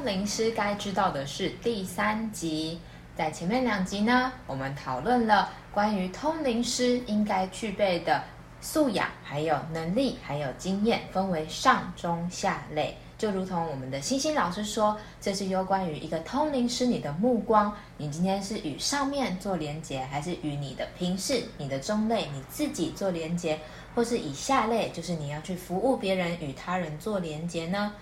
[0.02, 2.80] 《通灵师该知道的是》第三集。
[3.14, 8.24] 在前面两集呢，我们讨论了关于通灵师应该具备的
[8.62, 12.96] 素养、还有能力、还有经验，分为上、中、下类。
[13.18, 23.60] 就如同我们的星星老师说，这是有关于一个通灵师你的目光，你今天是与上面做连接，还是与你的平视、你的中类、你自己做连接，
[23.94, 27.92] 或是以下类，就是你要去服务别人、与他人做连接呢？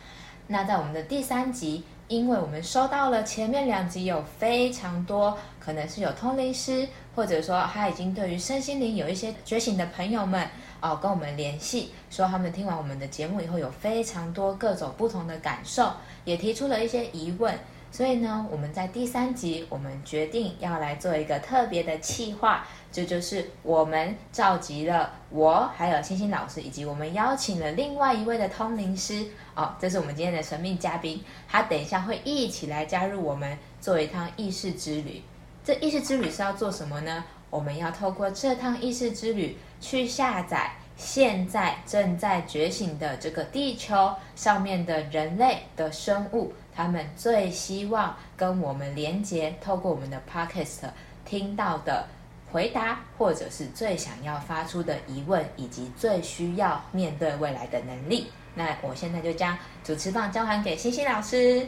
[0.49, 10.49] 那在我们的第三集，因为我们收到了前面两集有非常多，可能是有通灵师，或者说他已经对于身心灵有一些觉醒的朋友们。
[10.81, 15.91] 哦，跟我们联系，说他们听完我们的节目以后有非常多各种不同的感受，
[16.25, 17.53] 也提出了一些疑问。
[17.91, 29.27] 所以呢，我们在第三集，我们决定要来做一个特别的企划，这就是我们召集了我，还有星星老师，以及我们邀请了另外一位的通灵师。
[29.55, 35.23] 哦，这是我们今天的神秘嘉宾，他等一下会一起来加入我们做一趟意识之旅。
[35.65, 37.25] 这意识之旅是要做什么呢？
[37.51, 39.57] 我们要透过这趟意识之旅。
[39.81, 50.89] 去下载现在正在觉醒的这个地球上面的人类的生物，他们最希望跟我们连接，透过我们的 podcast
[51.25, 52.07] 听到的
[52.53, 58.31] 回答，或者是最想要发出的疑问，以及最需要面对未来的能力。
[58.55, 61.67] 那我现在就将主持棒交还给欣欣老师。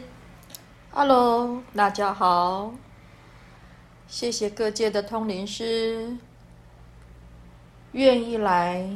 [0.93, 2.73] Hello，大家好，
[4.07, 6.17] 谢谢各界的通灵师。
[7.91, 8.89] 愿意来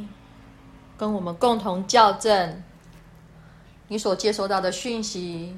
[0.97, 2.63] 跟我们共同校正
[3.89, 5.57] 你所接收到的讯息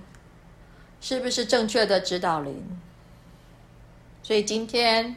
[1.00, 2.80] 是不是正确的指导灵？
[4.24, 5.16] 所以今天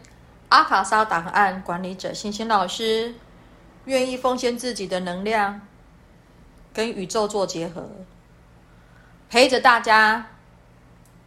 [0.49, 3.15] 阿卡莎档案管理者星星老师
[3.87, 5.61] 愿意奉献自己的能量，
[6.73, 7.91] 跟宇宙做结合，
[9.29, 10.27] 陪着大家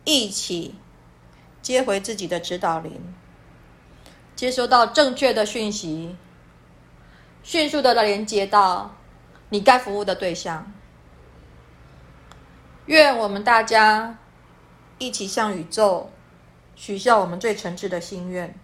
[0.06, 0.76] 一起
[1.62, 3.14] 接回自己的指导灵，
[4.36, 6.16] 接收到正确的讯息。
[7.46, 8.96] 迅速的连接到
[9.50, 10.72] 你该服务的对象。
[12.86, 14.18] 愿我们大家
[15.06, 16.10] 一起向宇宙
[16.76, 18.56] 许下我们最诚挚的心愿。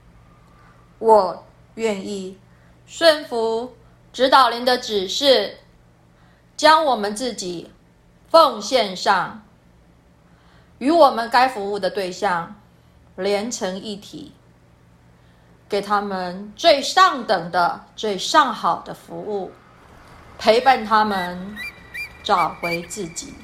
[0.98, 1.46] 我
[1.76, 2.38] 愿意
[2.86, 3.76] 顺服
[4.14, 5.58] 指导灵的指示，
[6.56, 7.70] 将我们自己
[8.30, 9.44] 奉献上，
[10.78, 12.56] 与我们该服务的对象
[13.16, 14.32] 连成一体。
[15.68, 19.52] 给他们最上等的、最上好的服务，
[20.40, 21.56] 陪伴他们
[22.24, 23.36] 找回自己。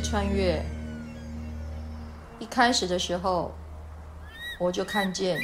[0.00, 0.64] 穿越，
[2.38, 3.54] 一开始的时候，
[4.58, 5.38] 我就看见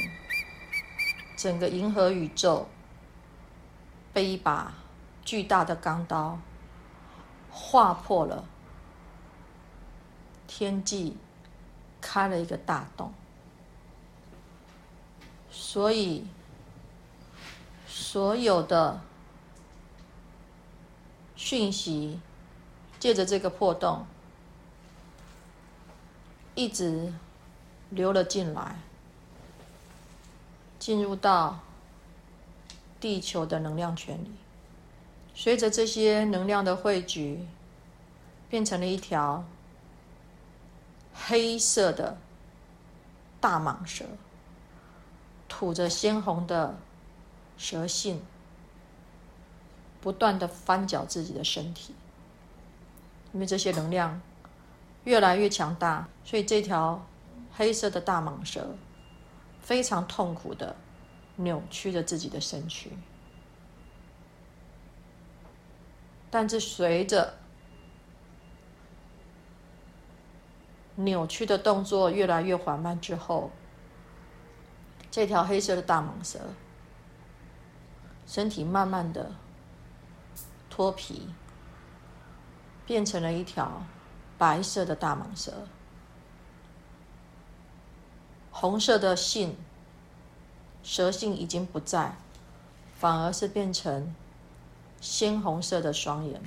[1.35, 2.67] 整个银河宇宙
[4.13, 4.73] 被一把
[5.23, 6.39] 巨大的钢刀
[7.49, 8.45] 划破了，
[10.47, 11.17] 天际
[12.01, 13.13] 开了一个大洞，
[15.49, 16.25] 所以
[17.87, 19.01] 所有的
[21.35, 22.19] 讯息。
[22.99, 24.05] 借着这个破洞，
[26.55, 27.13] 一直
[27.89, 28.75] 流了进来，
[30.77, 31.59] 进入到
[32.99, 34.31] 地球的能量圈里。
[35.35, 37.47] 随着这些能量的汇聚，
[38.49, 39.43] 变成了一条
[41.13, 42.17] 黑色的
[43.41, 44.05] 大蟒蛇，
[45.49, 46.77] 吐着鲜红的
[47.57, 48.21] 蛇信，
[50.01, 51.95] 不断的翻搅自己的身体。
[53.33, 54.21] 因为这些能量
[55.03, 57.05] 越来越强大，所以这条
[57.53, 58.75] 黑色的大蟒蛇
[59.59, 60.75] 非常痛苦的
[61.35, 62.91] 扭曲着自己的身躯。
[66.29, 67.35] 但是随着
[70.95, 73.51] 扭曲的动作越来越缓慢之后，
[75.11, 76.39] 这条黑色的大蟒蛇
[78.25, 79.31] 身体慢慢的
[80.69, 81.29] 脱皮。
[82.85, 83.81] 变成了一条
[84.43, 85.53] 白色的大蟒蛇，
[88.51, 89.55] 红色的信
[90.83, 92.17] 蛇信已经不在，
[92.99, 94.13] 反而是变成
[94.99, 96.41] 鲜红色的双眼。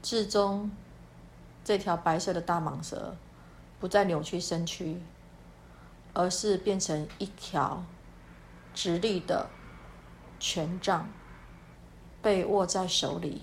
[0.00, 0.70] 至终，
[1.64, 3.16] 这条白色的大蟒蛇
[3.80, 5.02] 不再扭曲身躯，
[6.12, 7.82] 而是变成一条
[8.72, 9.50] 直立的
[10.38, 11.08] 权杖，
[12.22, 13.42] 被握在手里。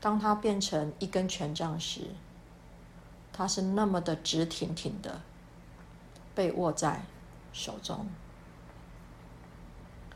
[0.00, 2.02] 当它变成一根权杖时，
[3.32, 5.20] 它是那么的直挺挺的，
[6.36, 7.02] 被握在
[7.52, 8.06] 手中。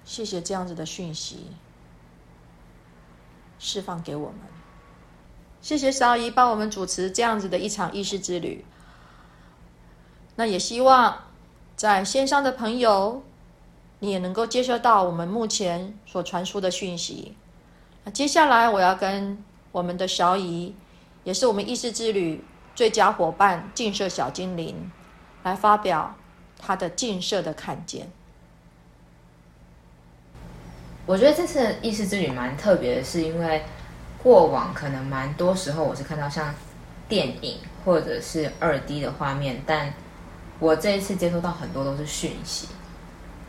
[0.04, 1.48] 谢谢这样子的讯息
[3.58, 4.38] 释放给我们。
[5.60, 8.64] 谢谢邵姨帮我们主持这样子的一场意识之旅。
[10.36, 11.24] 那也希望
[11.74, 13.22] 在线上的朋友，
[13.98, 17.36] 你也能够接收到我们目前所传输的讯息。
[18.04, 19.42] 那接下来我要跟。
[19.72, 20.74] 我们的小姨，
[21.24, 24.92] 也是我们意识之旅最佳伙伴净色小精灵，
[25.42, 26.14] 来发表
[26.58, 28.10] 他的净色的看见。
[31.06, 33.62] 我觉得这次意识之旅蛮特别的，是因为
[34.22, 36.54] 过往可能蛮多时候我是看到像
[37.08, 39.92] 电影或者是二 D 的画面，但
[40.60, 42.68] 我这一次接收到很多都是讯息，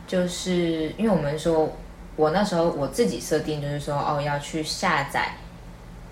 [0.06, 1.76] 就是因为我们说，
[2.16, 5.36] 我那时候我自己设定就是说，哦，要去下载。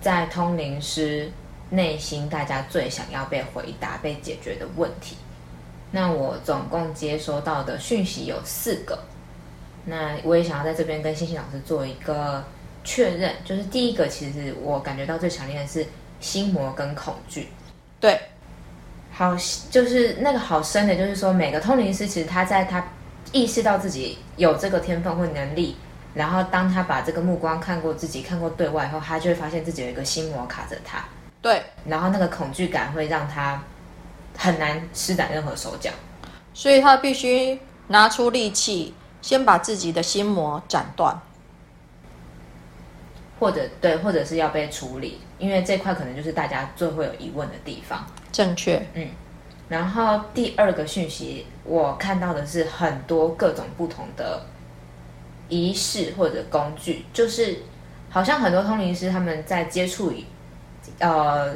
[0.03, 1.31] 在通灵师
[1.69, 5.15] 内心，大家最想要被回答、被解决的问题。
[5.91, 8.99] 那我总共接收到的讯息有四个。
[9.85, 12.43] 那我也想要在这边跟星星老师做一个
[12.83, 15.85] 确认，就是第一个，其实我感觉到最强烈的是
[16.19, 17.47] 心魔跟恐惧。
[18.01, 18.19] 对，
[19.09, 19.33] 好，
[19.71, 22.85] 就是那个好深的，就是说每个通灵师其实他在他
[23.31, 25.77] 意识到自己有这个天分或能力。
[26.13, 31.03] 然后，当他把这个目光看过自己、看过对外以后，他就会发现自己有一个心魔卡着他。
[31.41, 33.61] 对，然后那个恐惧感会让他
[34.37, 35.89] 很难施展任何手脚，
[36.53, 38.93] 所以他必须拿出力气，
[39.23, 41.19] 先把自己的心魔斩断，
[43.39, 48.05] 或者对，或者是要被处理，因为这块可能就是大家最会有疑问的地方。
[48.31, 49.09] 正确，嗯。
[49.67, 54.45] 然后第二个讯息，我看到的是很多各种不同的。
[55.53, 57.59] 仪式或者工具，就是
[58.09, 60.11] 好像很多通灵师他们在接触
[60.99, 61.55] 呃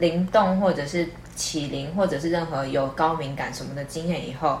[0.00, 4.60] 灵动或者是启灵或者是任何有高敏感什么的经验以后，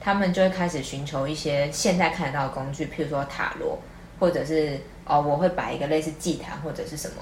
[0.00, 3.78] 他们就会开始寻求一些现在看得到的工具，譬如说塔罗，
[4.20, 7.16] 或者是哦我会摆一个类似祭坛或者是什么。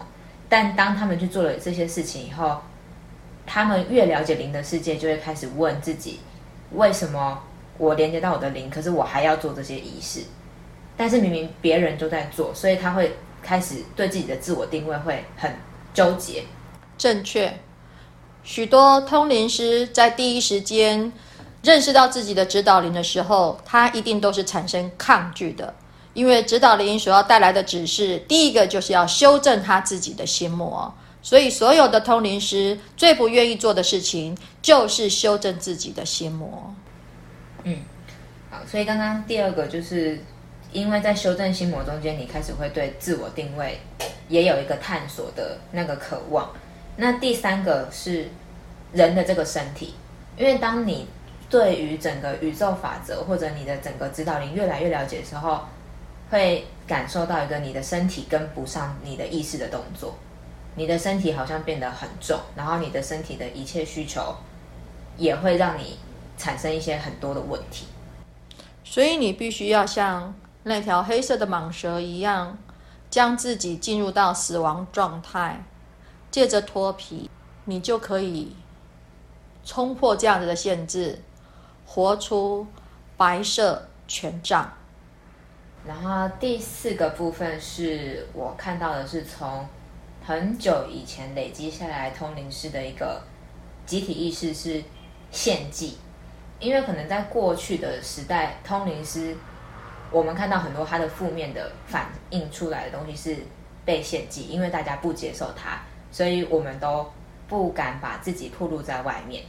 [0.48, 2.60] 但当他们去做了这些事情以后，
[3.46, 6.20] 他们越了解灵的世界，就会开始问自己：
[6.72, 7.42] 为什么
[7.78, 10.20] 我连接到我的灵，可是我还要做这些仪式？
[10.96, 15.52] 但是明明别人都在做，所以他会开始对自己的自我定位会很
[15.92, 16.44] 纠结。
[16.96, 17.58] 正确，
[18.44, 21.12] 许多通灵师在第一时间
[21.64, 25.74] 认识到自己的指导灵的时候，他一定都是产生抗拒的，
[26.12, 30.94] 因为指导灵所要带来的指示，第一个就是要修正他自己的心魔。
[31.20, 36.72] 所以，所有的通灵师最不愿意做的事情，就是修正自己的心魔。
[37.64, 37.78] 嗯，
[38.50, 40.22] 好，所以刚刚第二个就是。
[40.74, 43.78] 因为在修正心魔中间，你开始会对自我定位
[44.28, 46.50] 也有一个探索的那个渴望。
[46.96, 48.28] 那第三个是
[48.92, 49.94] 人的这个身体，
[50.36, 51.06] 因为当你
[51.48, 55.60] 对于整个宇宙法则或者你的整个指导灵越来越了解的时候，
[56.28, 60.16] 会感受到一个你的身体跟不上你的意识的动作，
[60.74, 64.34] 你的身体好像变得很重，然后你的身体的一切需求
[65.16, 66.00] 也会让你
[66.36, 67.86] 产生一些很多的问题。
[68.82, 70.34] 所以你必须要像
[70.64, 72.58] 那条黑色的蟒蛇一样，
[73.10, 75.62] 将自己进入到死亡状态，
[76.30, 77.30] 借着脱皮，
[77.66, 78.56] 你就可以
[79.62, 81.22] 冲破这样子的限制，
[81.86, 82.66] 活出
[83.16, 84.72] 白色权杖。
[85.86, 89.66] 然后第四个部分是我看到的是从
[90.24, 93.22] 很久以前累积下来通灵师的一个
[93.84, 94.82] 集体意识是
[95.30, 95.98] 献祭，
[96.58, 99.36] 因为可能在过去的时代，通灵师
[100.14, 103.42] 我们看到很多他的负面的反映出来的东西是
[103.84, 107.10] 被献祭，因为大家不接受他，所以我们都
[107.48, 109.42] 不敢把自己暴露在外面，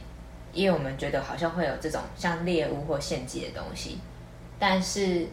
[0.52, 3.98] 因为我们觉得好像会有这种像猎物或献祭的东西，
[4.58, 5.26] 但是。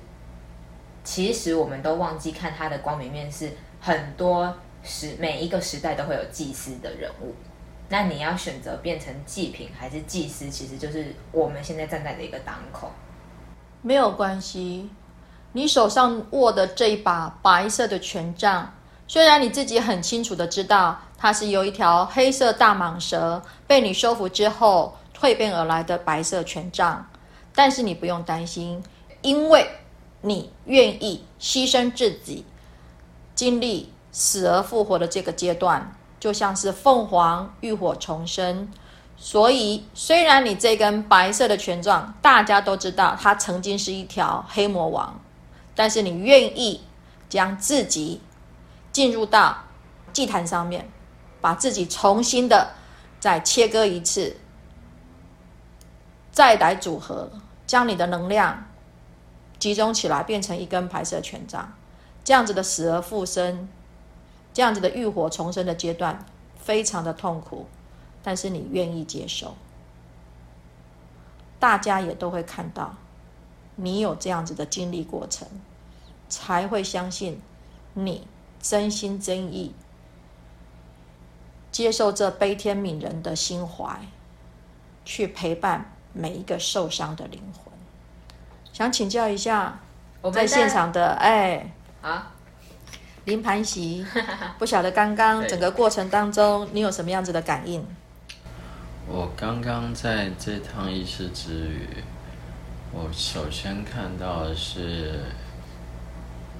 [1.05, 7.35] 其实我们都忘记看他的光明面，是很多时每一个时代都会有祭司的人物。
[7.89, 12.89] 那你要选择变成祭品还是祭司，其实就是我们现在站在的一个档口。
[13.81, 14.89] 没有关系，
[15.53, 18.73] 你手上握的这一把白色的权杖，
[19.07, 27.07] 虽然你自己很清楚的知道它是由一条黑色大蟒蛇被你收服之后蜕变而来的白色权杖，
[27.55, 28.83] 但是你不用担心，
[29.21, 29.67] 因为。
[30.25, 32.45] 你愿意牺牲自己，
[33.35, 38.71] 经历死而复活的这个阶段，就像是凤凰浴火重生。
[39.17, 45.19] 所以，虽然你这根白色的权杖，大家都知道它曾经是一条黑魔王，
[45.75, 46.81] 但是你愿意
[47.29, 48.21] 将自己
[48.91, 49.63] 进入到
[50.11, 50.89] 祭坛上面，
[51.41, 52.73] 把自己重新的
[53.19, 54.37] 再切割一次，
[56.31, 57.31] 再来组合，
[57.65, 58.65] 将你的能量。
[59.59, 61.71] 集中起来变成一根白色权杖，
[62.21, 63.69] 这样子的死而复生，
[64.53, 66.25] 这样子的浴火重生的阶段，
[66.57, 67.65] 非常的痛苦，
[68.21, 69.55] 但是你愿意接受，
[71.59, 72.93] 大家也都会看到
[73.75, 75.47] 你有这样子的经历过程，
[76.29, 77.41] 才会相信
[77.93, 78.27] 你
[78.61, 79.73] 真心真意
[81.71, 83.99] 接受这悲天悯人的心怀，
[85.03, 87.73] 去陪伴每一个受伤的灵魂。
[88.71, 89.79] 想请教一下，
[90.33, 92.31] 在现场的哎，啊，
[93.25, 94.05] 林盘席，
[94.59, 97.85] 不晓得刚刚整个过程当中，你有什么样子的感应？
[99.07, 102.03] 我刚刚在这趟仪式之旅，
[102.95, 105.25] 我首先看到的是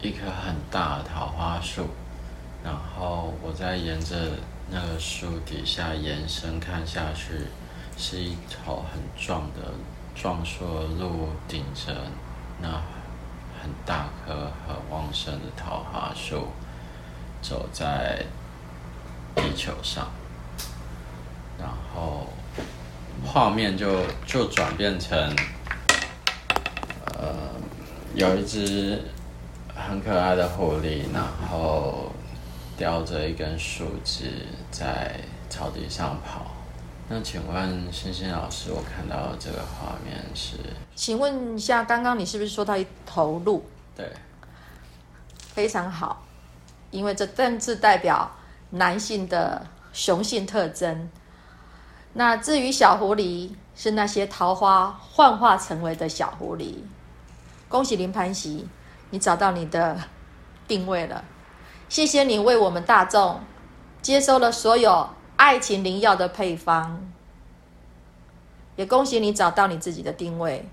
[0.01, 1.87] 一棵很大的桃花树，
[2.63, 4.15] 然后我在沿着
[4.71, 7.47] 那个树底下延伸看下去，
[7.95, 9.71] 是一条很壮的。
[10.15, 11.91] 壮硕的路顶着
[12.61, 12.69] 那
[13.59, 16.49] 很大棵很旺盛的桃花树，
[17.41, 18.23] 走在
[19.33, 20.11] 地球上，
[21.57, 22.27] 然后
[23.25, 25.35] 画面就就转变成，
[27.23, 27.33] 呃，
[28.13, 29.01] 有一只
[29.73, 32.11] 很可爱的狐狸，然后
[32.77, 35.15] 叼着一根树枝在
[35.49, 36.51] 草地上跑。
[37.07, 40.57] 那请问星星老师，我看到这个画面是？
[40.95, 43.63] 请问一下，刚刚你是不是说到一头鹿？
[43.95, 44.11] 对，
[45.53, 46.23] 非常好，
[46.91, 48.29] 因为这正是代表
[48.71, 51.09] 男性的雄性特征。
[52.13, 56.75] 那至于小狐狸，是那些桃花幻化成为的小狐狸。
[57.73, 58.67] 恭喜林盘喜，
[59.09, 59.99] 你找到你的
[60.67, 61.25] 定位了。
[61.89, 63.39] 谢谢你为我们大众
[63.99, 65.09] 接收了所有。
[65.37, 67.11] 爱情灵药的配方，
[68.75, 70.69] 也恭喜你找到你自己的定位。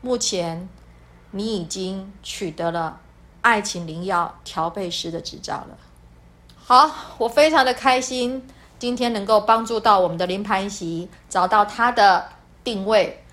[0.00, 0.68] 目前，
[1.30, 3.00] 你已经取得了
[3.40, 5.78] 爱情灵药调配师的执照了。
[6.56, 8.44] 好，我非常的开心，
[8.80, 12.28] 今天能够帮助到我们的林盘席找到他的
[12.64, 13.24] 定位，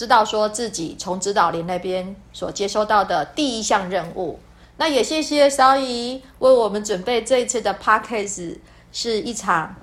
[0.00, 4.40] 知道说自己从指导林那边所接收到的第一项任务。
[4.78, 8.60] 那也谢谢小姨为我们准备这一次的 p a c k a g e
[8.90, 9.76] 是一场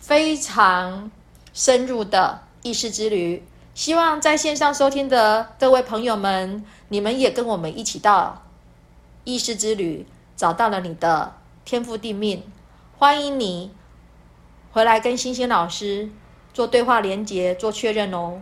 [0.00, 1.10] 非常
[1.52, 3.44] 深入的意识之旅。
[3.74, 8.44] 希望在线上收听的各位朋友们，你们也跟我们一起到
[9.24, 11.34] 意识之旅，找到了你的
[11.66, 12.42] 天赋地命。
[12.96, 13.72] 欢迎你
[14.72, 16.08] 回来跟星星老师
[16.54, 18.40] 做对话连接，做确认哦。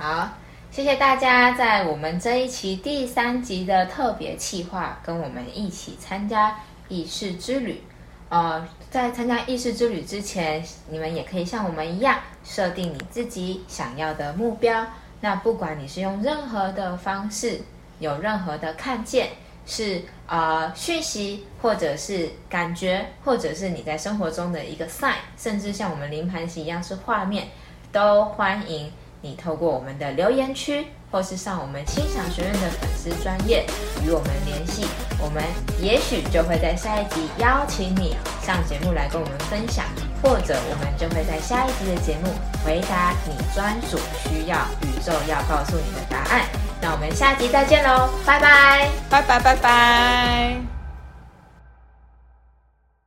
[0.00, 0.28] 好，
[0.70, 6.56] 谢谢大家在我们这一期第三集的特别企划，跟我们一起参加。
[6.88, 7.82] 意识之旅。
[8.28, 14.86] 呃，在参加意识之旅之前，你们也可以像我们一样设定你自己想要的目标。
[15.20, 17.60] 那不管你是用任何的方式，
[17.98, 19.30] 有任何的看见，
[19.66, 27.48] 是呃讯息，或者是感觉，或者是你在生活中的一个 sign，甚至像我们灵盘席一样是画面，
[27.90, 30.86] 都欢迎你透过我们的留言区。
[31.10, 33.64] 或是上我们心想学院的粉丝专业
[34.04, 34.84] 与我们联系，
[35.18, 35.42] 我们
[35.80, 39.86] 也许就会在下一集邀请你上节目来跟我们分享，
[40.22, 42.28] 或者我们就会在下一集的节目
[42.62, 46.46] 回答你专属需要宇宙要告诉你的答案。
[46.82, 50.77] 那我们下集再见喽，拜拜，拜拜拜拜。